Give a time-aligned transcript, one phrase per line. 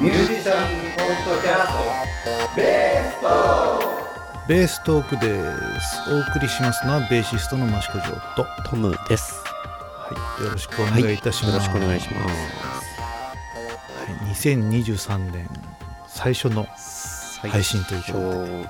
[0.00, 6.12] ミュージシャンポッドキャストベーストベーストークです。
[6.12, 9.42] お送りしますのはベーシストの益子城と、はトムです。
[10.40, 13.00] い、よろしくお願いいたします、よろしくお願いします。
[14.12, 15.50] はい、2023年
[16.06, 16.68] 最初の
[17.50, 18.12] 配信というこ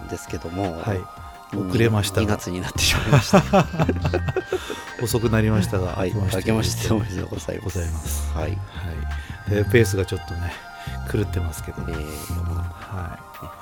[0.07, 0.17] とで。
[0.17, 1.01] すけども、はい。
[1.55, 2.27] 遅れましたが。
[2.27, 3.67] 2月になってしまいました。
[5.05, 8.33] 遅くなりましたが、はい、明けましておめでとうございます。
[8.33, 8.51] はい。
[8.53, 8.57] は
[9.49, 9.51] い。
[9.51, 10.55] でペースがちょっとね
[11.11, 13.19] 狂ってますけど、えー、は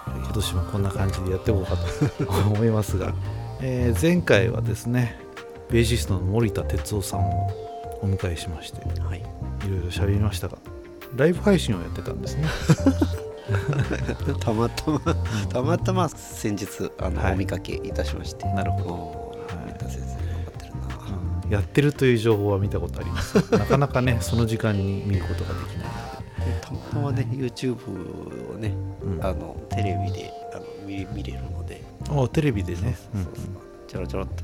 [0.09, 2.33] い、今年もこんな感じでやっていこうかと。
[2.53, 3.13] 思いますが、
[3.61, 5.19] えー前回はですね
[5.71, 7.51] ベーシストの森田哲夫さんを
[8.03, 9.19] お迎えしましてはい。
[9.19, 9.23] い
[9.69, 10.59] ろいろ喋りましたが
[11.17, 12.47] ライブ配信をやってたんですね。
[14.41, 15.01] たまたま、
[15.49, 17.33] たまたま先日あの、はい。
[17.35, 18.85] お見かけいたしまして、なるほど。
[18.85, 18.93] ど。
[19.57, 19.91] はい。
[19.91, 20.81] 先生頑張ってるな。
[21.45, 21.51] うん。
[21.51, 23.41] やってるという情報は見たことあります。
[23.41, 26.06] がなかなかねその時間に見ることができない
[26.61, 29.25] たまたまね、YouTube をね、うん。
[29.25, 32.97] あのテレビであの見見れるので、のでテレビでね。
[33.87, 34.43] ちょろちょろっと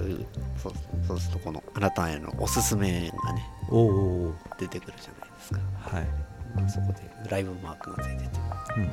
[0.56, 0.72] そう
[1.06, 5.61] そうするとこのあなたへのおすすめがねうんお出てくるじゃないですか。
[5.97, 8.28] はい、そこでライブマークが出てて、
[8.77, 8.84] うん。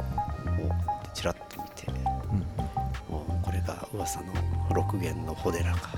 [0.56, 0.72] もう
[1.14, 3.14] ちらっと見て、うん。
[3.14, 4.34] もうこれが噂の
[4.73, 5.90] 六弦のホデラか。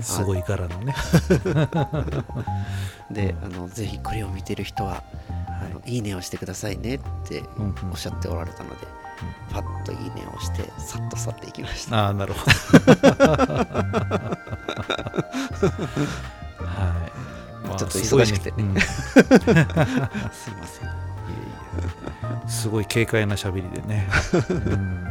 [0.00, 0.94] すごい柄のね。
[3.10, 5.04] で、あのぜひこれを見てる人は、
[5.64, 7.42] あのいいねをしてくださいねって
[7.90, 8.86] おっしゃっておられたので、
[9.50, 12.06] パッといいねをしてさっと去っていきました。
[12.06, 12.52] ああなるほど。
[16.66, 17.08] は
[17.64, 18.50] い、まあちょっと忙しくて。
[18.52, 18.56] ね。
[18.58, 18.76] うん。
[18.76, 20.86] い すいません。
[20.86, 24.08] やいやすごい軽快な喋りでね、
[24.48, 25.04] うん。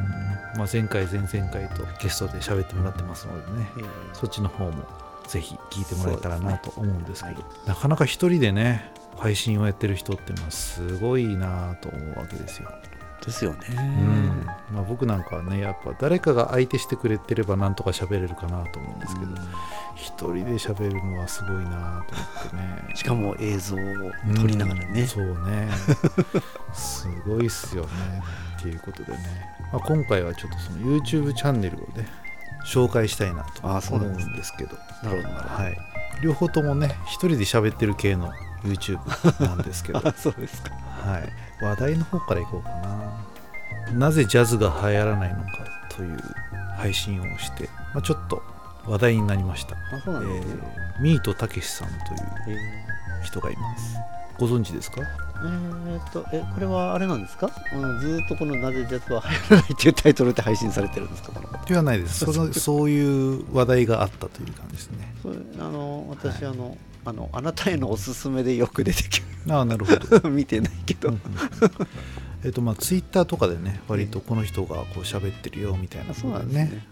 [0.57, 3.69] まあ、前回前々回とゲストで喋ってもらってますのでね。
[3.77, 4.83] えーそっちの方も
[5.27, 7.41] ぜひ聞いてもらえたらなと思うんですけど。
[7.41, 12.71] そうなかなか一人でね配信をやってる人っていうのはすごいなと思うわけですよ、
[13.23, 13.59] ですよね。
[13.69, 14.45] うん。
[14.73, 19.31] まあ、僕なんかはねやっぱ誰かが相手してくれてればなんとか喋れるかなと思うんですけど
[19.95, 22.95] 一人で喋るのはすごいなと思ってね。
[22.95, 23.79] しかも映像を
[24.35, 25.01] 撮りながらね。
[25.01, 25.07] うん。
[25.07, 25.69] そうね。
[26.73, 27.89] すごいっすよね。
[28.57, 29.19] っていうことでね、
[29.71, 32.07] まあ、今回はちょっとその YouTube チャンネルをね
[32.65, 35.35] 紹介したいなと思うなんですけどなるほど。
[35.35, 35.77] はい、
[36.23, 38.31] 両方ともね一人で喋ってる系の
[38.63, 40.69] YouTube なんですけど、は そうですか。
[41.61, 43.11] い、話題の方からいこうかな。
[43.93, 45.47] なぜジャズが流行らないのか
[45.89, 46.19] という
[46.77, 48.41] 配信をして、まあ、ちょっと
[48.87, 49.75] 話題になりました。
[49.93, 51.97] えーミートたけしさんという
[52.49, 53.23] えー。
[53.23, 53.95] 人がいます。
[54.37, 55.01] ご存知ですか？
[55.43, 57.49] えーっと、え、これはあれなんですか？
[57.71, 61.31] あのずーっとこのなぜジャズは流行らないっていうタイトルで配信されてるんですか？
[61.65, 62.25] ではないです。
[62.25, 65.13] その そういう話題があったという感じですね。
[65.59, 66.53] あの、私、はい。
[66.53, 70.19] あの、あの、あなたへのおすすめでよく出てきああなるほど。
[70.19, 70.29] る。
[70.29, 71.09] 見てないけど。
[71.09, 71.21] うんうん
[72.43, 76.09] えっとまあツイッターとかでね割とこの人がこう喋ってるよみたいな。
[76.09, 76.87] あそうなんでですね。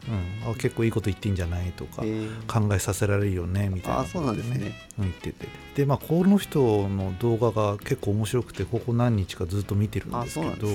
[0.46, 2.46] うん、あ結構いいこと言ってんじゃないとか、えー。
[2.46, 4.76] 考えさせられるよねみたいなあそうなんですね。
[5.00, 5.48] うん言ってて。
[5.76, 10.68] でまあこの人の動画が結構面白くてここ何日かずっと見てるんあ、ですけど。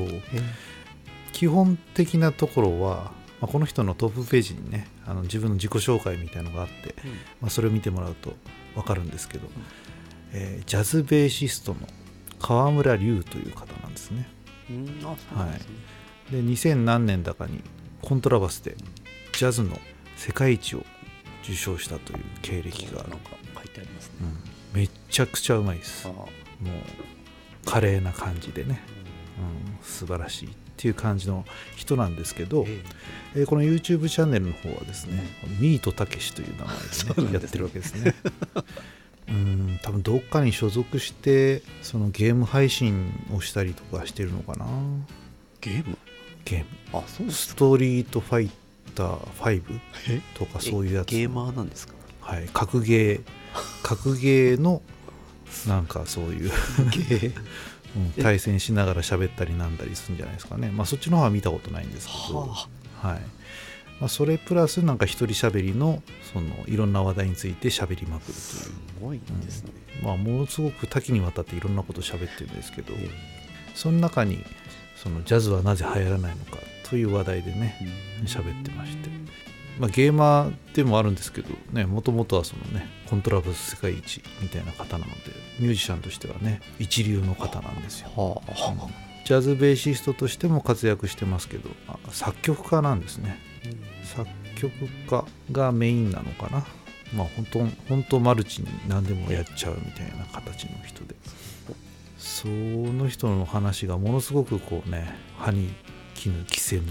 [1.33, 3.13] 基本的なところは、
[3.45, 6.95] まあ、この人のトップページにねあの自分の自己紹介みたいのがあって、
[7.43, 8.33] まあ、それを見てもらうと
[8.75, 9.49] 分かるんですけど、
[10.33, 11.81] えージャズベーシストの
[12.39, 14.27] 川村隆という方なんですね。
[14.71, 15.09] うん、ですね。
[16.31, 17.63] で2000何年だかに
[18.01, 18.77] コントラバスで
[19.35, 19.79] ジャズの
[20.17, 20.87] 世界一を
[21.43, 23.11] 受賞したという経歴がある。
[23.11, 24.15] なんか書いてありますね。
[24.73, 26.09] うん、めっちゃくちゃうまいです。
[26.09, 26.31] あもう
[27.67, 28.81] 華麗な感じでね、
[29.39, 31.45] うん、素晴らしいっていう感じの
[31.77, 32.83] 人なんですけど、え
[33.35, 33.43] え。
[33.43, 35.25] ーこの YouTube チャンネルの方はですね、
[35.61, 38.15] ミートたけしという名前で、ね、ですねやってるわけですね。
[39.27, 44.67] うん多分どっかに所属してそのゲーム配信をしたりとかしてるのかな。
[45.61, 45.97] ゲーム？
[46.45, 46.67] ゲーム。
[46.93, 48.51] あ、そうストリートファイ
[48.95, 49.19] ター
[49.63, 49.63] 5
[50.11, 50.21] え？
[50.35, 51.09] とかそういうやつ。
[51.09, 51.95] ゲーマーなんですか？
[52.21, 53.23] はい、格ゲー。
[53.83, 54.83] 格ゲーの
[55.67, 56.51] なんかそういう、
[56.91, 57.33] ゲー
[57.97, 58.23] うん。
[58.23, 60.71] 対戦しながら喋ったりなんだりするんじゃないですかね。
[60.71, 62.69] まあそっちの方は見たことないんですけど、は
[63.03, 63.21] はい。
[64.01, 66.03] まあ、それプラスなんか一人喋りの
[66.33, 68.35] そのいろんな話題について喋りまくるという。
[68.35, 69.73] すごいんですね。
[70.03, 73.09] まあ、ものすごく多岐にわたっていろんなことを喋ってるんですけど、え
[73.75, 74.45] その中に
[74.97, 76.59] そのジャズはなぜ流行らないのか
[76.89, 77.79] という話題でね
[78.21, 78.27] うん。
[78.27, 79.09] 喋ってまして、
[79.79, 88.09] まあ、ゲーマーでもあるんですけどねもともとはそのねコントラバス世界一みたいな方なのでミュージシャンとしてはね一流の方なんですよ。
[88.17, 89.05] はあ。
[89.25, 93.39] ジャズベーシストとしても活躍してますけどあ作曲家なんですね。
[94.05, 94.73] 作曲
[95.09, 96.65] 家がメインなのかな。
[97.15, 101.15] まあ本当本当マルチに何でもやっちゃうみたいな形の人で。
[102.25, 105.75] その人の話がものすごくこうね歯に
[106.15, 106.83] 絹着せぬ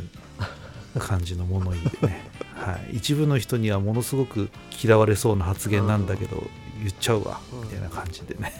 [0.99, 2.21] 感じの物言いでね、
[2.63, 4.49] はい、一部の人にはものすごく
[4.83, 6.43] 嫌われそうな発言なんだけど
[6.79, 8.53] 言っちゃうわみたいな感じでね。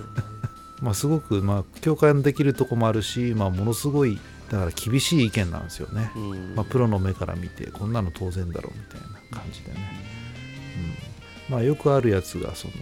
[0.80, 4.18] まあすごくまあ共感できるとこもあるし、まあ、ものすごい
[4.50, 6.54] だから厳しい意見なんですよね、うん。
[6.54, 9.00] まあ、プロの目から見てこんなの当然だろうみたい
[9.32, 9.76] な感じでね、
[11.48, 11.54] うん。
[11.54, 12.74] まあ、よくあるやつがその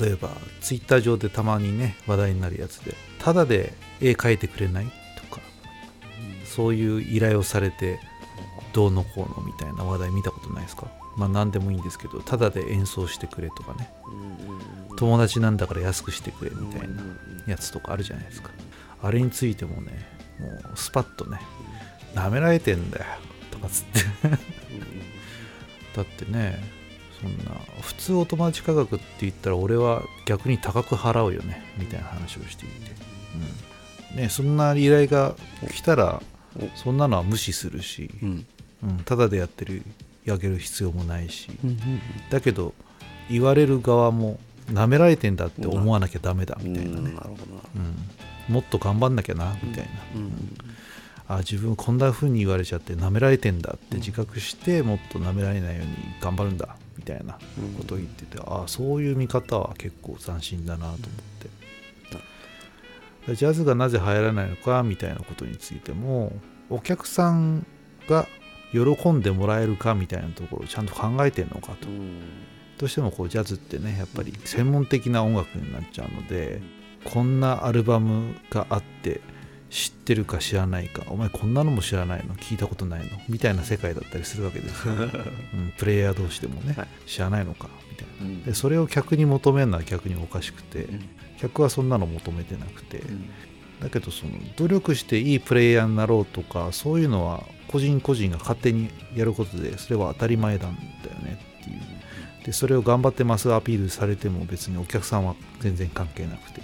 [0.00, 0.30] 例えば
[0.60, 4.86] ツイッター上でたまにね話題になるやつでただで絵描いてくれない
[5.16, 5.40] とか
[6.44, 8.00] そういう依頼をされて
[8.78, 10.86] どうのこうのみたいな話題見たことないですか？
[11.16, 13.90] まあ何でもいいんですけどただで演奏してくれとかね。
[14.96, 17.02] 友達なんだから安くしてくれみたいな
[17.48, 18.50] やつとかあるじゃないですか。
[19.02, 20.06] あれについてもね
[20.38, 21.40] もうスパッとね
[22.14, 23.04] なめられてんだよ
[23.50, 24.00] とかつって。
[25.96, 26.62] だってね
[27.20, 32.92] そんな普通お友達価格って言ったら俺は逆に高く払うよねみたいな話をしていて、
[34.12, 34.16] うん。
[34.18, 35.34] ね、そんな依頼が
[35.68, 36.22] 来たら
[36.56, 36.76] お。
[36.76, 38.46] そんなのは無視するし、うん
[38.82, 39.82] うん、ただでやってる
[40.24, 41.48] やげる必要もないし。
[41.64, 41.78] うん
[42.30, 42.74] だけど
[43.30, 44.40] 言われる側も
[44.72, 47.36] なめられてんだって思わなきゃダメだみたいなね、なるほどな。
[48.48, 50.56] うん、もっと頑張んなきゃなみたいな、うん
[51.30, 55.92] あ自分こんな風に言われちゃってなめられてんだって自覚してもっとなめられないように
[56.22, 57.34] 頑張るんだみたいな
[57.76, 60.96] ことを言ってて、ああそういう見方は結構斬新だなと思っ
[63.26, 66.32] て、ジャズがなぜ流行らないのかみたいなことについても
[66.70, 67.66] お客さん
[68.08, 68.26] が
[68.72, 71.88] 喜んでもらえるかみたいなところをちゃんと考えてるのかと。
[71.88, 72.20] うん。
[72.76, 76.62] どうしてもこうジャズってねやっぱり専門的な音楽になっちゃうので
[77.04, 79.20] こんなアルバムがあって
[79.68, 82.34] 知ってるか知らないかお前こんなのも知らないの？
[82.36, 83.18] 聞いたことないの？
[83.28, 84.96] みたいな世界だったりするわけですよ、 う
[85.56, 86.88] ん、プレイヤー同士でもね、はい。
[87.06, 87.68] 知らないのか？
[87.90, 88.26] みたいな。
[88.26, 88.42] うん。
[88.44, 91.08] でそれを客に求めるのは逆におかしくてうん。
[91.38, 92.98] 客はそんなの求めてなくて。
[92.98, 93.28] うん。
[93.80, 101.80] だけどその努力していいプレイヤーになろうとかそういうのは個人個人が勝手にやることでそれは当たり前なんだよねっていう。
[102.44, 106.62] でそれを頑張ってますアピールされても別にお客さんは全然関係なくて。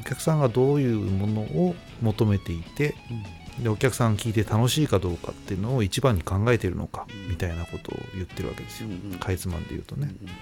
[0.00, 2.94] お客さんがどういうものを求めていて
[3.62, 8.88] でお客さん聞いて楽しいかどうかっていうのを一番に考えているのかうんみたいなことを言ってるわけですよ。
[9.20, 10.28] かいつまんで言うとね、うん。
[10.28, 10.34] うん。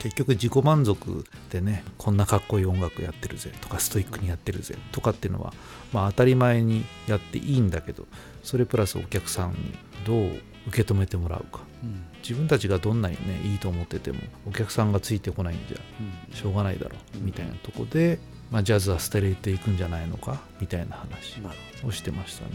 [0.00, 5.52] 結局自己満足でねこんなかっこいい音楽やってるぜとかストイックにやってるぜとかっていうのは
[5.92, 8.06] まあ当たり前にやっていいんだけど
[8.42, 9.56] それプラスお客さんに
[10.04, 11.60] どう受け止めてもらうか。
[11.82, 12.04] うん。
[12.22, 17.24] 自分たちがどんなにねいいと思っててもお客さんがついてこないんじゃしょうがないだろううん。
[17.24, 18.18] みたいなとこで、
[18.50, 21.40] まあ、ジャズは捨てれていくんじゃないのかみたいな話
[21.84, 22.50] をしてましたね、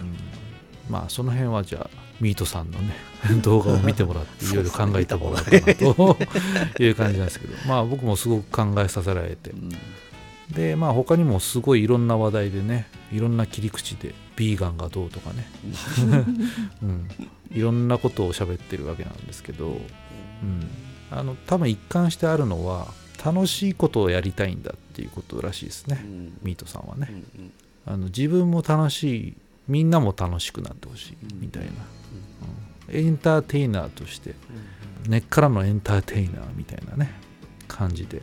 [0.00, 1.90] うん、まあその辺はじゃあ
[2.20, 2.94] ミートさんのね
[3.42, 6.18] 動画を見てもらっていろいろ考えてもらおうかなと
[6.82, 9.52] いう感じなんですけどまあ僕もすごく考えさせられて。
[10.54, 15.46] でまあ他にもすごいいろんな話題でねいろんな切り口でビーガンがどうとかね、
[16.82, 17.08] うん、
[17.52, 20.66] いろんなことを喋ってるわけなんですけど、うん、
[21.10, 22.88] あの多分一貫してあるのは
[23.22, 26.38] 楽しいことをやりたいんだっていうことらしいですね、うん。
[26.42, 27.52] ミートさんはね、うんうん。
[27.84, 29.34] あの自分も楽しい
[29.68, 31.40] みんなも楽しくなってほしいうん。
[31.40, 31.70] みたいな、
[32.88, 32.96] うん。
[32.96, 34.30] エンターテイナーとして
[35.04, 35.10] うん。
[35.10, 37.12] 根っからのエンターテイナーみたいなね
[37.68, 38.22] 感じで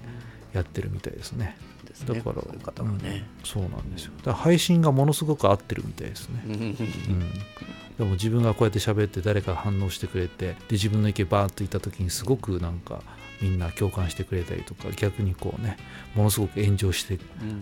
[0.53, 1.55] やってるみたいですね
[1.87, 3.27] ですねだからそういう方がね。
[3.43, 4.11] そうなんですよ。
[4.17, 6.53] だから配信がものすごく合ってるみたいですね、うん。
[6.53, 13.01] うん、でも自分がこうやって喋って誰かが反応してくれてで自分の意見バーッと言った時にすごくなんか
[13.41, 15.77] みんな共感してくれたりとか逆にこうね
[16.15, 17.19] ものすごく炎上して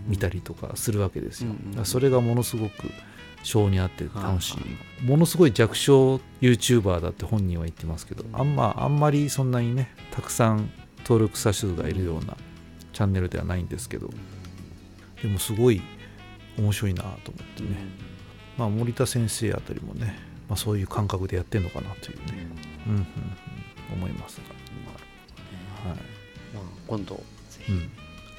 [0.08, 1.52] みたりとかするわけですよ、
[1.84, 2.90] それがものすごく
[3.44, 5.04] 性に合って楽しい。
[5.04, 12.36] ものすごい弱小 YouTuber だって本人は言ってますけど、あんまあんまりそんなにねたくさん登録者数がいるような
[12.96, 14.10] チャンネルではないんですけど
[15.22, 15.82] でもすごい
[16.58, 17.18] 面白いなと思っ
[17.58, 17.70] てね、
[18.58, 22.24] まあ、森田先生あたりもね、まあ、そういう感覚でやってんのかなというね、
[22.88, 22.94] うん。
[22.94, 23.08] うんうん、
[23.96, 24.40] 思います
[25.84, 25.98] が、はい。
[26.54, 27.16] まあ今度
[27.50, 27.92] ぜひうん。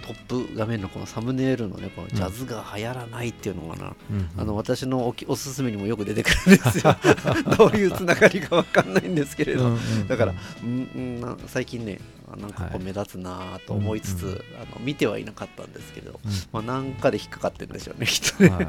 [0.07, 4.31] トップ画面のこのサムネイルのねこのジャズが流行らないっていうのがな、うんうん。
[4.39, 6.97] あの私のおきおすすめにもよく出てくるんですよ。
[7.59, 10.09] どういうつながりかわかんないんですけれど、うんうんうん。
[10.09, 14.39] だから、うん最近ねあなんかこうはい目立つなと思いつつ、うんうんあ
[14.79, 16.31] の見てはいなかったんですけど、うん。
[16.53, 18.69] まあ、なんかで引っかかってるんでしょうねきっとね、はい、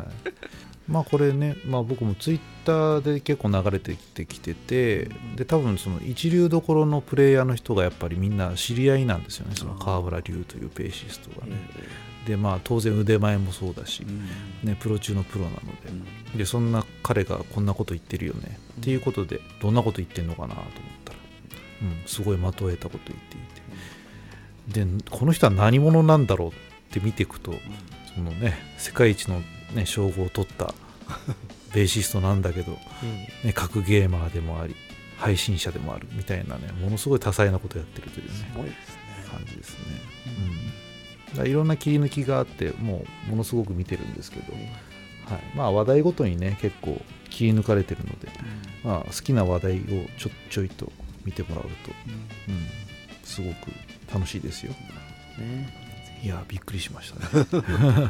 [0.88, 9.56] まあこれね、まあ、僕もツイッターで結構流れてきてきててで多分その一流どころのプレイヤーの人がやっぱりみんな知り合いなんですよね。
[9.56, 11.54] その川村龍というベーシストがね。
[12.26, 14.06] でまあ当然腕前もそうだし、
[14.62, 16.38] ね、プロ中のプロなので。
[16.38, 18.60] でそんな彼がこんなこと言ってるよね。
[18.82, 20.72] っていうことでどんなこと言ってんのかなと思っ
[21.82, 24.86] うん、すごい的を得たこと言っていて。
[24.86, 26.52] でこの人は何者なんだろうっ
[26.88, 27.54] って見ていくと
[28.16, 29.42] そのね世界一の、
[29.74, 30.74] ね、称号を取った
[31.74, 32.72] ベーシストなんだけど、
[33.44, 34.76] ね、格ゲーマーでもあり
[35.18, 38.76] 配信者でもあるみたいなねものすごい多彩なことをやってるというねね。
[39.30, 39.78] 感じですね、
[41.32, 45.42] うん、だいろんな切り抜きがあってもうものすごく見てるんですけど、はい。
[45.54, 48.30] まあ、話題ごとにね結構切り抜かれてるので、
[48.86, 49.82] まあ、好きな話題を
[50.18, 50.90] ちょちょいと
[51.28, 51.70] 見てもらうと、
[52.48, 52.66] うん、
[53.24, 53.68] すごく
[54.12, 54.72] 楽しいですよ。
[55.38, 55.70] ね。
[56.24, 58.10] いやびっくりしましたね。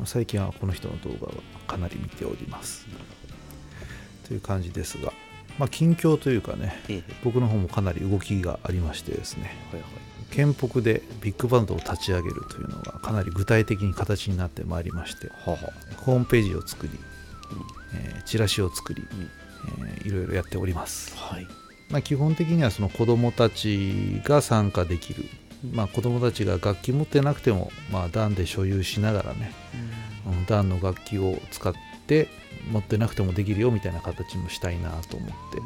[0.04, 1.34] 最近はこの人の動画は
[1.66, 2.86] かなり見ております。
[4.26, 5.12] という感じですが、
[5.58, 7.14] まあ、近況というかねええ。
[7.22, 9.54] 僕の方もかなり動きがありましてですね。
[9.70, 9.90] はいはい。
[10.30, 15.58] 県北でビッグバンドを立ち上げるというのがかなり具体的に形になってまいりましてはは
[15.96, 16.92] ホームページを作り、
[17.94, 19.06] えーチラシを作り、ん。
[19.84, 25.24] えーいろいろやっております、はいまあ、基本的にはその子どもたちが参加できる、
[25.72, 29.52] まあ、子どもたちが楽器持ってなくても、まあ、段で所有しながらね、
[30.26, 30.46] うん。
[30.46, 31.72] 段の楽器を使っ
[32.06, 32.28] て
[32.70, 35.60] 持ってなくてもできるよみたいな形もしたいなと思って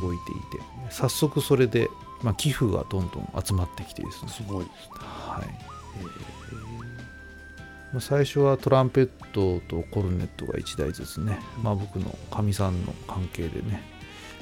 [0.00, 0.64] 動いていて。
[0.90, 1.88] 早速それで、
[2.22, 4.30] まあ、寄付がどんどん集まってきてですね。
[4.30, 4.64] すごい。
[4.64, 5.68] ですねはい
[7.92, 13.82] まあ最初はトランペットとコルネットが1台ずつね、まあ、僕のかみさんの関係でね、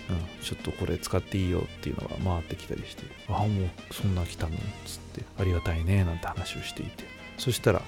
[0.08, 3.04] うん、ちょっとこれ使っていいよっていうのが回ってきたりして。
[3.28, 4.54] ああもうそんな来たの？
[4.54, 5.22] っつって。
[5.38, 7.04] ありがたいねなんて話をしていて。
[7.38, 7.82] そしたら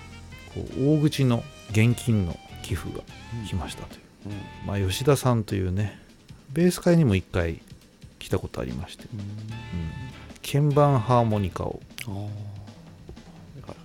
[0.55, 3.03] こう大口の現金の寄付が
[3.47, 4.01] 来ましたという、
[4.67, 5.99] まあ、吉田さんというね
[6.53, 7.61] ベース会にも1回
[8.19, 9.21] 来たことありまして、うん、
[10.43, 11.81] 鍵盤ハーモニカを、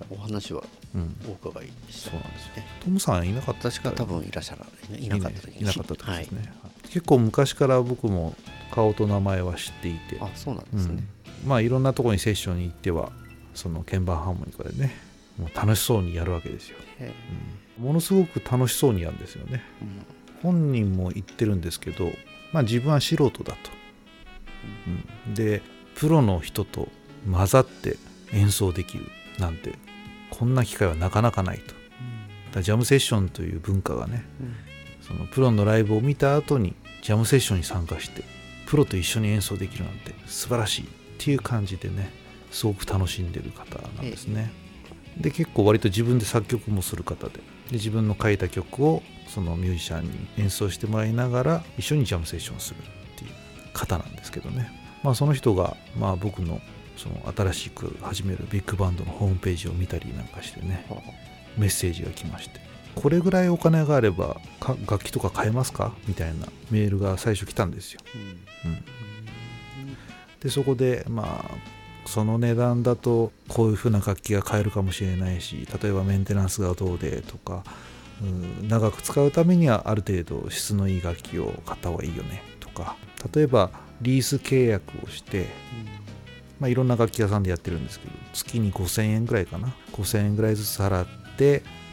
[0.09, 0.63] お話は
[0.95, 2.51] うん、お伺いしたそうなんですよ。
[2.83, 3.71] トムさんいなかった。
[3.71, 6.53] 私が多分いらっしゃらないいなかったいなかった時はいですね、
[6.93, 8.35] 結構昔から僕も
[8.71, 10.17] 顔と名前は知っていて。
[10.21, 10.79] あそうなんでうん。
[10.79, 11.03] すね
[11.45, 13.11] まあいろんなところにセッションに行っては
[13.55, 14.95] その鍵盤ハーモニカでね
[15.37, 16.77] もう楽しそうにやるわけですよ、
[17.79, 17.85] うん。
[17.85, 19.63] ものすごく楽しそうにやるんですよね。
[19.81, 20.05] うん。
[20.43, 22.11] 本人も言ってるんですけど
[22.51, 23.57] まあ自分は素人だと、
[25.27, 25.33] うん。
[25.33, 25.63] で
[25.95, 26.89] プロの人と
[27.29, 27.97] 混ざって
[28.31, 29.05] 演奏できる
[29.39, 29.73] なんて
[30.29, 31.73] こんな機会はなかなかないと。
[32.53, 34.55] だジャムセッションという文化がねうん。
[35.01, 38.23] そのプロのライブを見た後にジャムセッションに参加して
[38.65, 40.87] プロと一緒に演奏できるなんて素晴らしいっ
[41.19, 42.09] ていう感じでね
[42.49, 44.51] すごく楽しんでる方なんですね。
[45.17, 47.41] で結構割と自分で作曲もする方でで
[47.73, 52.81] 自分の書いた曲をそのミュージシャンに演奏してもらいながら一緒にジャムセッションするっ
[53.19, 53.31] ていう
[53.73, 54.71] 方なんですけどね、
[55.03, 56.61] まあ、その人がまあ僕の
[56.95, 61.01] その新しく始めるビッグバンドのホームページを見たりなんかしてねはあ。
[61.57, 65.93] メッセージが来ましてこれぐらいお金があればか楽器とか買えますか？
[66.07, 68.01] みたいなメールが最初来たんですよ、
[68.65, 68.71] うん。
[68.71, 68.83] うん、
[70.39, 71.51] でそこでまあ
[72.05, 77.63] その値段だとこういう風な楽器が買えるかもしれないし例えばメンテナンスがどうでとか
[78.21, 82.95] うん長く使うためにはある程度質のいい楽器を買った方がいいよねとか
[83.33, 83.71] 例えば
[84.01, 85.47] リース契約をして
[86.59, 91.22] まあ、いろんな楽器屋さんでやってるんですけど月に5000円ぐらいかな？5000円ぐらいずつ払って、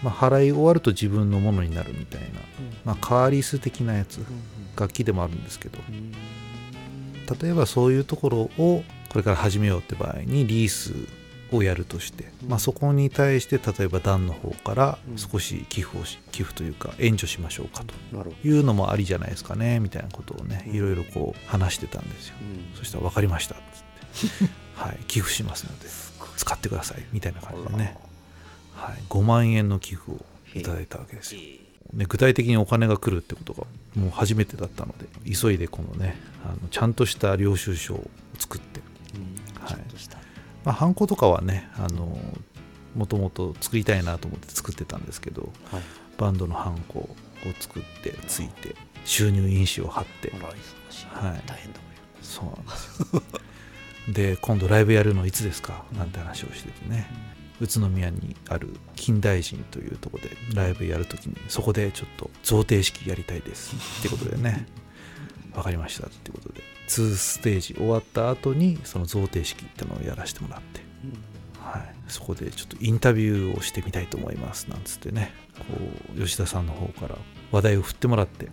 [0.03, 2.27] まあ、払い終わると自分のものになるみたいな、
[2.85, 4.21] まあ、カーリース的なやつ
[4.77, 5.79] 楽器でもあるんですけど。
[5.89, 6.13] うん。
[7.41, 10.95] 例えばそういうところをこれから始めようって場合にリース
[11.53, 17.95] をやるとして、まあ、そこに対して例えば団の方から少し寄付をし寄付というか援助しましょうかと。
[18.45, 22.35] いうのもありじゃないですかねみたいなことをねいろいろこう話してたんですよ。
[22.41, 22.77] どうん。
[22.77, 23.59] そしたら分かりましたっ
[24.19, 25.89] つって、 はい、寄付しますので
[26.37, 27.97] 使ってくださいみたいな感じでね、
[28.81, 31.41] はい、5万円の寄付をいただいたわけですよ、
[31.93, 38.81] ね、具体的にお金が来るってことがもう初めてだったので急いでこのねあのちゃんとした領収書を作って、
[39.15, 39.65] うん。
[39.65, 39.77] はい。
[40.65, 42.19] まあ、ハンコとかはねあの
[42.95, 45.83] もともと作りたいなと思って作ってたんですけどはい。
[46.19, 47.17] バンドのハンコを
[47.61, 50.31] 作ってついて収入印紙を貼って。
[50.31, 51.43] はい。
[51.47, 51.81] 大変だ
[52.23, 53.23] そうなんですよ。
[54.13, 55.85] で今度ライブやるのいつですか？
[55.97, 57.07] なんて話をしててね
[57.61, 64.67] 宇都宮にある金大臣というとこでライブやるときにそこでちょっと贈呈式やりたいですってことでね。
[65.53, 66.63] 分かりましたってことで。
[66.89, 70.81] 2ステージ終わった後にその贈呈式ってのをやらせてもらって、
[71.61, 75.33] はい、そこでちょっとインタビューをしてみたいと思いますなんつってね。
[75.59, 75.65] こ
[76.17, 77.19] う吉田さんの方から
[77.53, 78.49] 話題を振ってもらって。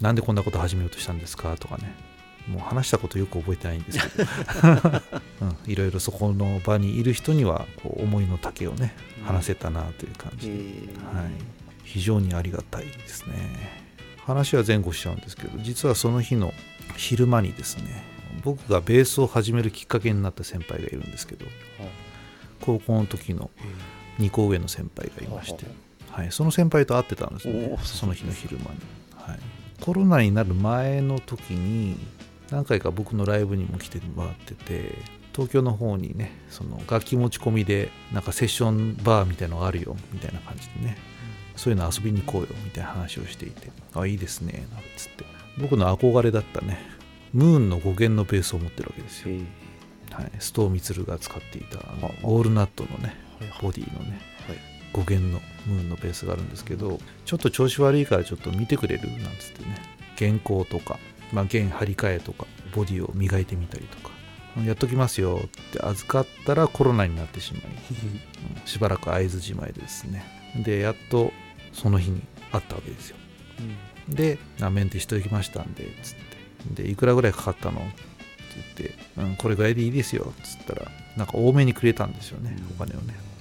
[0.00, 1.94] なんでこんなこと始めようとしたんですかとかね。
[2.48, 4.28] もう話したことよく覚えてないんですけど、
[5.42, 10.58] うん、いろいろそこの場にいる人にはこう思いの丈をね話せたなという感じで、え
[11.16, 11.30] はい、
[11.84, 13.84] 非常にありがたいですね。
[14.26, 16.54] 話は前後しちゃうんですけど実はその日の
[16.96, 18.04] 昼間にですね
[18.42, 21.44] 僕がベースを始めるきっかけになった先輩がいるんですけど
[22.62, 23.50] 高校の時の
[24.18, 25.66] 2個上の先輩がいまして
[26.14, 27.76] はい、その先輩と会ってたんですよね。
[27.82, 28.78] その日の昼間に、
[29.16, 29.38] はい、
[29.80, 31.98] コロナになる前の時に
[32.50, 34.98] 何回か僕のライブにも来てもらってて
[35.32, 40.96] 東京の方にねその楽器持ち込みでなんかセッションバーみたいのがあるよみたいな感じでね
[41.56, 45.24] そういうの遊びに行こうよみたいな話をしていてあいいですねなんつって。
[45.58, 46.78] 僕の憧れだったね
[47.32, 49.36] ムーンの語源のベースを持ってるわけですよ、
[50.10, 53.16] はい、須藤満が使っていたあのはあウォールナットのね
[53.60, 54.58] ボディのねはい。
[54.92, 59.08] 語源のムーンのベースがあるんですけどちょっと調子悪いからちょっと見てくれる？
[59.10, 59.76] なんつってね。
[60.16, 61.00] 原稿とか、
[61.34, 64.14] まあ、弦張り替えとかボディを磨いてみたりとか
[64.64, 68.66] やっときますよって預かったらコロナになってしまい、うん。
[68.66, 70.24] しばらく会津じまいでですね。
[70.62, 71.32] でやっと
[71.72, 72.22] その日に
[72.52, 73.16] 会ったわけですよ。
[74.08, 76.14] で「あメンテしときましたんで」つっ
[76.76, 77.94] て「でいくらぐらいかかったの?」って
[78.76, 82.76] 言って、うん「これぐらいでいいですよ」っつったらなんか多めにくれたんですよね、うん。
[82.76, 83.33] お金をね、うん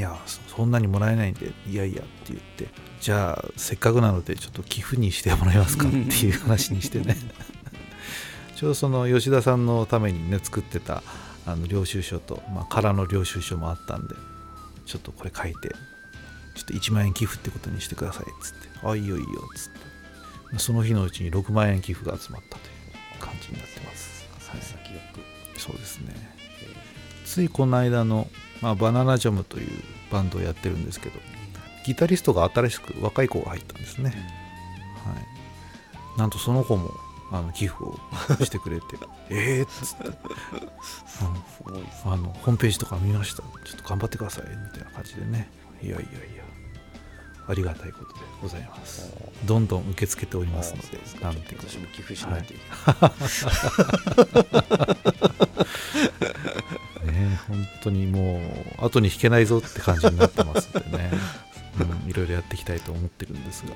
[0.00, 2.68] いやそそんなにもらえないんでいやいやって言って
[3.02, 7.18] じゃあせっかくなのでちょっと寄付にしてもらえますかっていう話にしてね。
[8.56, 11.02] ちょうどその吉田さんのためにね作ってた
[11.46, 14.14] あの領収書と、まあ、空の領収書もあったんで
[14.86, 15.76] ちょっとこれ書いてちょ
[16.62, 18.68] っと1万円寄付ってことにしてくださいっつって。
[18.82, 19.72] あいいよいいよっつっ
[20.54, 20.58] て。
[20.58, 24.60] その日のうちに6万円寄付が集まったという感じになってます、はい、
[25.58, 26.14] そうですね。
[27.26, 28.28] ついこの間の、
[28.62, 29.68] まあ、バナナジャムという
[30.10, 31.18] バンドをやってるんですけど
[31.86, 34.14] ギタリストが新しく若い子が入ったんですね、は
[36.16, 36.90] い、なんとその子も
[37.32, 37.96] あの寄付を
[38.44, 38.86] してくれて
[39.30, 40.18] えーっつって、
[42.04, 43.42] あのホームページとか見ました。
[43.42, 44.46] ちょっと頑張ってください。
[44.46, 45.48] みたいな感じでね。
[45.80, 46.42] いやいやいや。
[47.46, 49.12] ありがたいことでございます。
[49.44, 51.66] どんどん受け付けておりますのでなんていうか。
[51.68, 53.10] 私も寄付しないといけない、
[57.20, 58.40] ね本当にも
[58.80, 61.10] う後に引けないぞって感じになってますんでね、
[62.04, 63.74] うん、いろいろやっていきたいと思ってるんですが。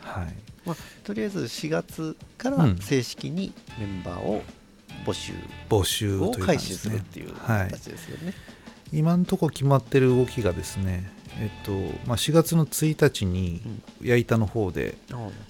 [0.00, 0.34] はい。
[0.66, 2.78] まあ、とりあえず4月からうん。
[2.78, 4.42] 正式にメンバーを
[5.04, 5.32] 募集。
[5.68, 8.34] 募集を開始するっていうはい形ですよね。
[8.92, 11.72] 今のところ決まってる動きがですねえっと
[12.06, 13.60] まあ、4月の1日に
[14.00, 14.96] 矢板の方で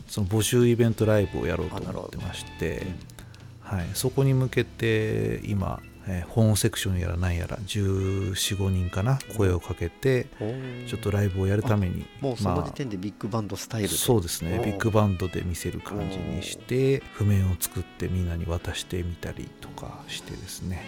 [0.09, 2.87] その募集イベントライブをやろうと思ってまして、
[3.61, 10.27] はい、そこに向けて今、えー本セクションやらなんやら1415人かな声をかけて
[10.87, 20.85] ちょっとライブをやるためにもうそのまあ時点でビッグバンドスタイルで、そうですねビッグバンドで見せる感じにして譜面を作ってみんなに渡してみたりとかしてですね、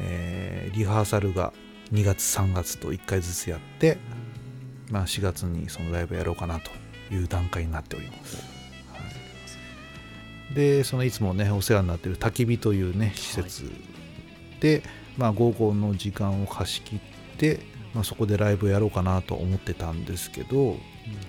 [0.00, 1.52] えーリハーサルが
[1.92, 3.98] 2月3月と1回ずつやって、
[4.90, 6.70] まあ、4月にそのライブやろうかなと
[7.14, 8.42] いう段階になっております、は
[10.52, 10.54] い。
[10.54, 13.70] でそのいつもねお世話になっている焚き火というね施設で、
[15.16, 17.00] まあ、午後の時間を貸し切っ
[17.38, 17.60] て、
[17.94, 20.76] まあ、そこでライブをやろうかなと思ってたんですけど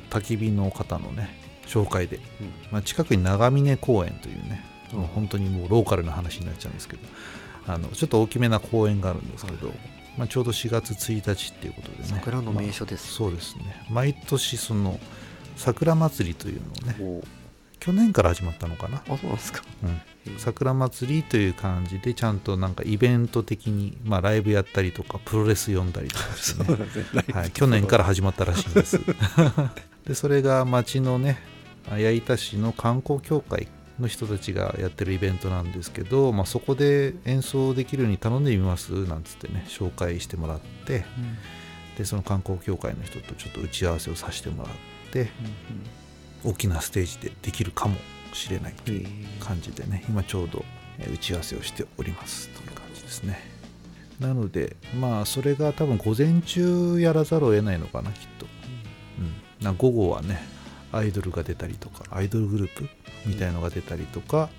[0.10, 1.30] 焚き火の方のね
[1.66, 2.20] 紹介で、
[2.72, 7.04] まあ、近くに長峰公園というね、もう本当にもうローカルな話になっちゃうんですけど
[7.68, 9.72] あのちょっと大きめな公園があるんですけど、
[10.18, 13.14] まあ、ちょうど4月1日っていうことでね桜の名ま所です。
[13.14, 13.86] あそうですね。
[13.90, 15.00] 毎年その
[15.56, 16.62] 桜祭りという
[16.96, 17.24] のをね
[17.80, 19.62] 去年から始まったのかな、あそうなんですか。
[20.28, 26.64] うん、桜祭りという感じでちゃんとなんかイベント的に、まあ、ライブやったりとかプロレス読んだりとかして
[27.34, 27.34] ね。
[27.34, 29.00] はい、去年から始まったらしいんです。
[30.06, 31.40] でそれが町のね
[31.90, 33.68] 矢板市の観光協会
[34.00, 41.06] の人たちがやってるイベントなんですけど、まあ、そこで演奏できるように頼んでみますなんつってね紹介してもらって
[41.98, 44.72] でその観光協会の人とちょっと打ち合わせをさせてもらっ
[45.12, 45.30] て
[46.44, 47.96] 大きなステージでできるかも
[48.34, 49.08] しれないという
[49.40, 50.64] 感じでね今ちょうど
[51.00, 53.40] えー打ち合わせをしておりますという感じですね。
[54.20, 58.46] なのでまあそれが多分午前中やらざるを得ないのかなきっと、
[59.18, 60.42] うん、な午後はね
[60.92, 62.90] アイドルが出たりとかアイドルグループ
[63.26, 64.50] みたいのが出たりとか、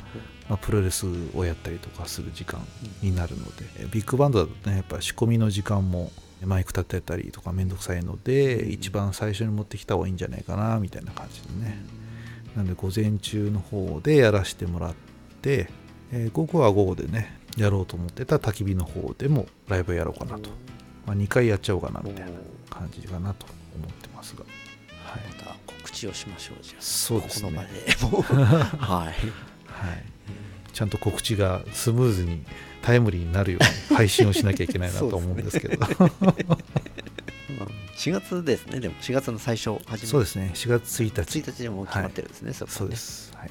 [0.48, 2.60] まあ、プロレスをやったりとかする時間
[3.02, 6.10] になるので、えビッグバンドだとねやっぱ仕込みの時間も
[6.46, 11.84] マイク立てたりとかめんどくさいので、一番最初に持ってきた方がいいんじゃないかなみたいな感じでね、
[12.56, 14.94] なので午前中の方でやらせてもらっ
[15.42, 15.68] て、
[16.12, 20.50] えー午後は午後でねやろうと思ってた焚き火の方でもライブやろうかなと、
[21.06, 22.32] まあ、2回やっちゃおうかなみたいな
[22.68, 24.44] 感じかなと思ってますが、
[25.04, 26.82] はい、また告知をしましょうじゃあ。
[26.82, 27.50] そうですね。
[27.50, 28.44] この場でもう。
[28.78, 29.06] はい。
[29.06, 30.04] はい、
[30.72, 32.44] ちゃんと告知がスムーズに
[32.82, 35.86] タイムリーになるように配信をしなきゃいけないなと思うんですけど。
[38.00, 38.80] 4月ですね。
[38.80, 40.52] でも4月の最初初めそうですね。
[40.54, 41.40] 4月1日。
[41.40, 43.50] 1日でもう決まってるんですね、そこねそうです、はい、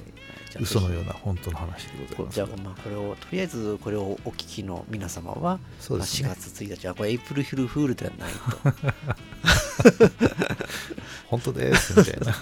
[0.60, 2.36] 嘘のような本当の話でございます。
[2.36, 6.30] じゃあまあこれをとりあえずこれをお聞きの皆様は、まあ、4そうですね。
[6.30, 6.88] 月1日。
[6.88, 8.32] はこれエイプリルフールではない
[11.30, 12.34] 本当ですみたいな。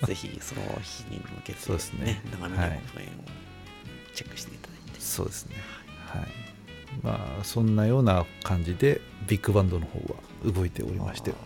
[0.00, 2.20] と ぜひその日に向けてそうですね。
[2.30, 2.80] 長野のはい。
[2.94, 3.10] 公演を
[4.14, 4.69] チェックしていただ
[5.00, 5.56] そうですね。
[6.06, 6.28] はい。
[7.02, 11.30] まあそんなような感じでビッグバンドの方は動いておりまして。
[11.30, 11.38] はい。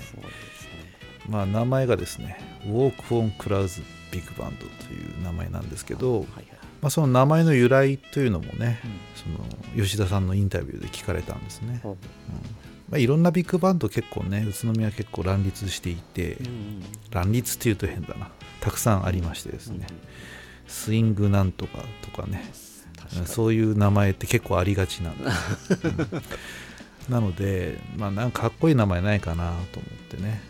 [0.00, 1.28] そうですね。
[1.28, 6.46] まあ名前がですね Walk on Clouds Big Band という名前なんですけど、はいはい。
[6.80, 8.90] まあ、その名前の由来というのもねうん。
[9.14, 11.92] その吉田さんのインタビューで聞かれたんですね、ほう。
[11.92, 11.98] うん。
[12.90, 16.36] まあ、いろんなビッグバンド結構ね宇都宮結構乱立していて、
[17.10, 18.28] 乱立っていうと変だな。
[18.60, 19.86] たくさんありましてですね、
[20.66, 22.50] スイングなんとかとかね
[23.26, 27.12] そういう名前って結構ありがちなんで、 うん。
[27.12, 30.40] なので、まあ、なんかかっこいい名前ないかなと思ってね、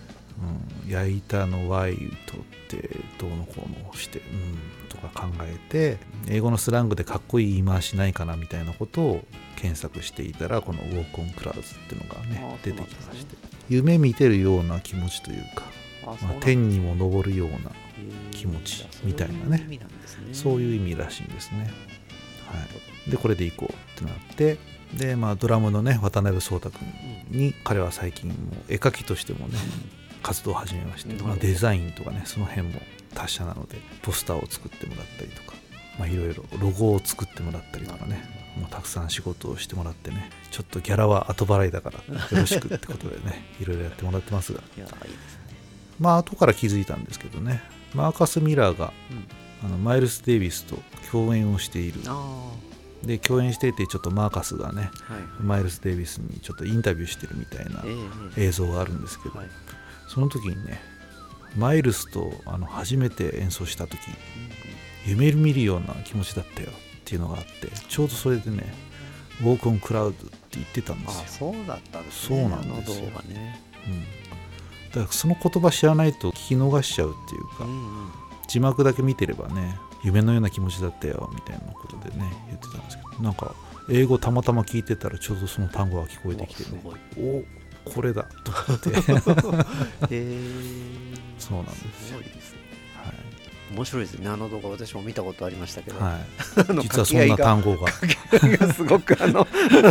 [0.85, 1.97] うん、焼いたの Y
[2.27, 5.99] とってどうのこうのして、うん、とか考えて
[6.29, 9.25] 英語のスラングでかっこいい言い回しないかなみたいなことを
[9.57, 13.55] 検索していたらこの「ウォークオンクラウズ」っていうのがね出てきまして。
[13.69, 15.65] 夢見てるような気持ちというか、
[16.05, 17.71] まあ天にも昇るような
[18.31, 19.67] 気持ちみたいなね。
[20.33, 21.71] そういう意味らしいんですね。
[22.47, 22.55] は
[23.07, 24.59] い、でこれでいこうってなって
[24.97, 26.89] で、まあ、ドラムのね渡辺壮太君
[27.31, 28.39] に彼は最近もう
[28.73, 29.59] 絵描きとしてもね
[30.23, 32.81] 活動を始めまして、まあ、デザインとかねその辺も
[33.15, 35.57] 達者なのでポスターを作ってもらったりとか、
[35.99, 44.61] まあ、いろいろロゴを作ってもらったりとかねもうたくさん仕事をしてもらってねちょっとギャラは後払いだからよろしくってことでね いろいろやってもらってますが。
[44.77, 45.19] いやいいですね。
[45.99, 47.63] まあ後から気づいたんですけどね。
[47.95, 49.27] マーカス・ミラーがうん
[49.63, 50.77] あのマイルス・デイビスと
[51.11, 52.01] 共演をしている。
[52.07, 52.53] あ
[53.05, 55.23] で共演していてちょっとマーカスがねあはい。
[55.41, 57.85] マイルス・デイビスにちょっとインタビューしてるみたいな
[58.37, 59.49] 映像があるんですけど、えはい。
[60.09, 60.81] その時にね
[61.57, 63.99] マイルスとあの初めて演奏した時
[65.07, 68.73] 夢見るような気持ちだったよっていうのがあってちょうどそれでね
[69.43, 73.07] 「ウォーク・オン・クラウド」って言ってたんであすよ、そうだったんですねそうなんですよ。
[73.29, 73.61] ね。
[73.87, 74.01] うん、
[74.91, 77.75] だからその言葉知らないと聞き逃しちゃうっていうか、うんう
[78.07, 78.11] ん
[78.47, 83.55] 字幕だけ見てればね夢のような気持ちだったよみたいなことでね言ってたんですけどなんか
[83.91, 86.83] 英語たまたま聞いてたらちょうどその単語が聞こえてきてね
[87.19, 88.91] おこれだと思って。
[90.11, 90.41] え
[91.39, 92.64] そうなんですすごいですね
[93.73, 94.29] 面白いですね。
[94.29, 96.21] あの動画私も見たことありましたけど、はい、
[96.83, 97.91] 実はそんな単語が、
[98.73, 99.47] すごくあのあ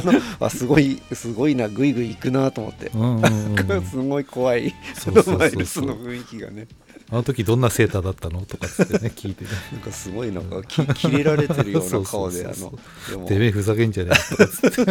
[0.06, 3.86] のあすごいすごいなぐいぐいいくなと思って、うんうんうんうん。
[3.86, 4.74] すごい怖い。
[4.96, 5.38] そうそうそうそう。
[5.40, 6.68] マイルスの雰囲気がね。
[7.10, 9.52] あの時どんなセーターだったのとかつってね聞いてね。
[9.72, 14.86] なんかすごいなんかき切れられてるような顔であのてめえふざけんじゃねえとかつって。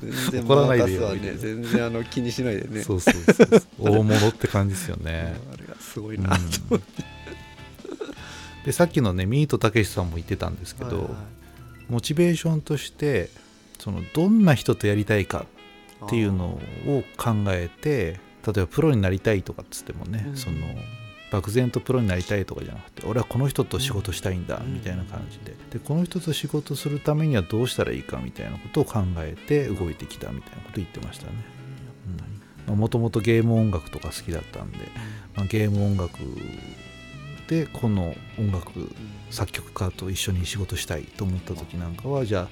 [0.00, 2.82] 全然怒らないでよね全然あの気にしないでね。
[2.82, 6.38] そうそうそう大物って感じですよね、 あれがすごいうんな、
[8.68, 11.12] でさっきのねミートたけしさんも言ってたんですけど、はいはい。
[11.88, 13.30] モチベーションとして
[13.78, 15.46] そのどんな人とやりたいか
[16.04, 20.36] っていうのを考えて例えばプロになりたいとかっつってもね、うん。
[20.36, 20.58] その
[21.32, 24.74] 漠然とプロになりたいとかじゃなくて俺はこの人と仕事したいんだうん。
[24.74, 25.56] みたいな感じで。
[25.70, 31.32] でこの人と仕事するためにはどうしたらいいかみたいなことを考えて動いてきたみたいなことを言ってましたね。
[32.66, 34.76] もともとゲーム音楽とか好きだったんで、
[35.34, 36.18] まあ、ゲーム音楽
[37.48, 38.70] でこの音楽
[39.30, 42.48] 作曲家と一緒に仕事したいと思った時なんかはじゃあ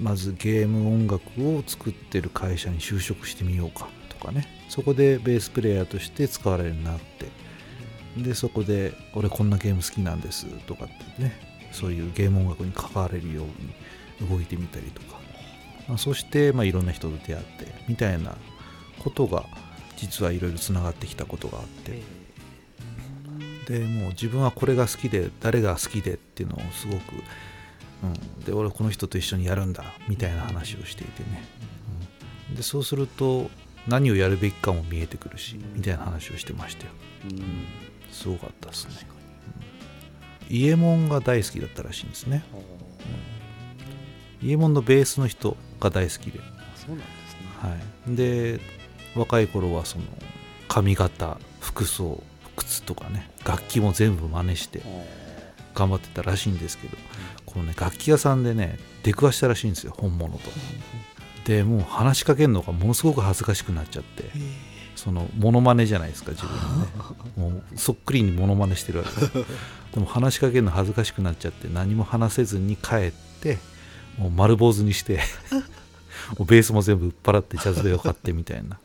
[0.00, 1.22] まずゲーム音楽
[1.56, 4.48] を作ってる会社に就職してみようかとかね。
[4.70, 7.30] そこでベースプレーヤーとして使われるようになって。
[8.16, 11.52] でそこで「俺こんなゲーム好きなんです」とかってね。
[11.72, 15.18] そういうゲーム音楽に関われるように動いてみたりとか、
[15.88, 18.36] まあ、そして、まあ、いろんな人と出会ってみたいな
[18.98, 19.46] ことが
[19.96, 22.21] 実はいろいろつながってきたことがあって。
[23.72, 27.00] でもう自分はこれが好きで誰が好きでっていうのをすごく、
[28.02, 31.42] うん、で俺この人と一緒にやるんだみたいな話をしていてね、
[32.50, 33.50] うん、でそうすると
[33.88, 36.90] 何をやるべきかも見えてくるしみたいな話をしてましたよ。
[37.30, 37.42] うん。
[38.12, 39.08] すごかったですね。
[40.50, 42.44] イエモンが大好きだったらしいんですね。
[44.42, 47.48] イエモンのベースの人が大好きで、あそうなんですね。
[47.58, 47.76] は
[48.12, 48.60] い、で
[49.16, 50.04] 若い頃はその
[50.68, 52.22] 髪型服装
[52.64, 54.82] 靴とかね楽器も全部真似して
[55.74, 56.96] 頑張ってたらしいんですけど
[57.46, 60.50] このね楽器屋さんでね出くわしたらしいんですよ本物と。
[61.44, 64.30] でもう話しかけるのがものすごく恥ずかしくなっちゃって
[64.94, 66.86] そのモノマネじゃないですか自分のね。
[67.36, 69.32] もうそっくりにモノマネしてるわけです。
[69.94, 73.58] でも話しかけるの恥ずかしくなっちゃって何も話せずに帰って
[74.16, 75.20] もう丸坊主にして
[76.38, 78.78] もうベースも全部売っ払ってジャズベを買ってみたいな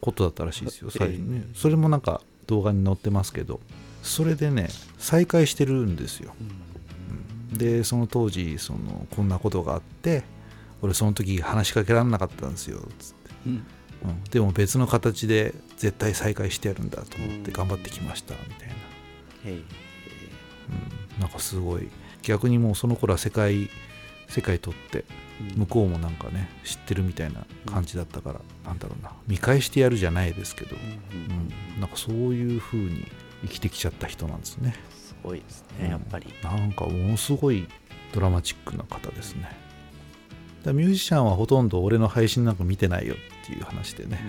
[0.00, 1.46] ことだったらしいですよ最近ね。
[1.54, 3.60] それもなんか動画に載ってますけど
[4.02, 6.34] それでね再会してるんですよ。
[7.50, 7.58] うん。
[7.58, 10.24] でその当時そのこんなことがあって
[10.82, 13.52] 俺その時話しかけられなかったんですよつって、うん。
[13.52, 18.74] うん、でも別の形で絶対再会してやるんだと思ってうん頑張ってきましたみたいな、
[19.50, 21.88] うん、なんかすごい。
[22.22, 23.70] 逆にもうその頃は世界
[24.28, 25.04] 世界とって
[25.56, 29.12] 向こうもなんかね知ってるみたいな感じだったから、なんだろうな。
[29.26, 31.32] 見返してやるじゃないですけど、うん
[31.74, 33.06] うん、なんかそういう風に
[33.42, 34.74] 生きてきちゃった人なんですね。
[34.90, 36.26] すごいですねやっぱり。
[36.42, 37.66] なんかものすごい
[38.12, 39.50] ドラマチックな方ですね。
[40.64, 44.20] だミュージシャンはほとんど俺の配信なんか見てないよっていう話でね、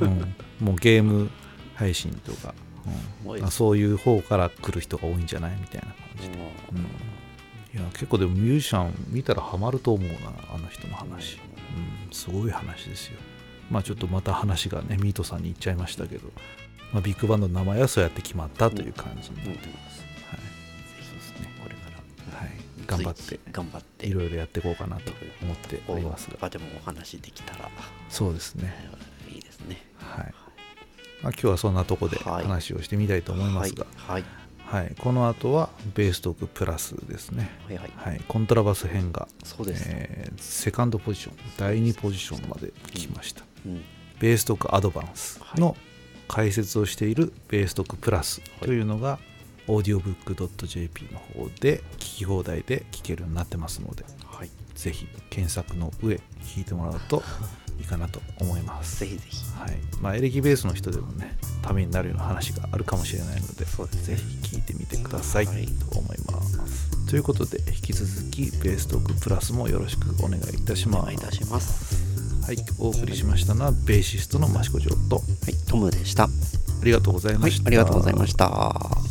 [0.00, 1.30] うん、 もうゲーム
[1.74, 2.54] 配信とか、
[3.24, 6.34] うん、そういう方から来る人が多いんじゃないみたいな感じで、
[6.72, 6.86] うん、
[7.76, 10.16] いや結構でもミュージシャン見たらハマると思うな
[10.54, 11.38] あの人の話、
[12.06, 13.18] うん、すごい話ですよ。
[13.70, 16.28] まあちょっとまた話がねミートさんに行っちゃいましたけど、
[16.92, 20.40] まあ、ビッグバンドの名前はそうやって決まったという感じになってます、はい。
[20.40, 20.46] ぜ
[21.36, 21.52] ひね。
[21.62, 22.38] これから。
[22.38, 22.50] はい、
[22.86, 23.40] 頑張って。
[23.52, 24.06] 頑張って。
[24.06, 25.12] いろいろやっていこうかなと
[25.42, 26.38] 思っておりますが。
[26.40, 27.68] 他でもお話できたら
[28.08, 28.74] そうですね。
[29.28, 29.84] えーいいですね。
[29.98, 30.34] はい、
[31.22, 32.44] まあ、今日はそんなとこではい。
[32.44, 34.22] 話をしてみたいと思いますが、はい。
[34.22, 34.45] はい
[34.98, 37.90] この後はベーストークプラスですね、はいはい。
[37.96, 39.84] はい、コントラバス編が、そうです。
[39.88, 43.82] えーセカンドポジション第2ポジションまで来ました、うん。
[44.18, 45.76] ベーストークアドバンスの
[46.28, 49.18] 解説をしているベーストークプラスというのが、
[49.66, 54.50] audiobook.jp の方で聞き放題で聞けるようになってますのではい。
[54.74, 57.22] ぜひ検索の上聞いてもらうと
[57.78, 59.00] いいかなと思います。
[59.00, 59.44] ぜひぜひ。
[59.58, 59.78] はい。
[60.00, 64.16] まあ、エレキベースの人でもねためになるような話があるかもしれないのでそうですね。
[64.16, 65.66] ぜひ聞いてみてください、はい。
[65.66, 67.06] と思います。
[67.06, 71.02] ということで引き続きベーストークプラスもよろしくお願いいたします。
[71.02, 72.44] お願いいたします。
[72.44, 75.54] はい、お送りしましたのはベーシストの益子城とはい。
[75.68, 76.24] トムでした。
[76.24, 76.28] は
[76.82, 77.64] ありがとうございました。
[77.64, 77.66] い。
[77.66, 79.05] ありがとうございました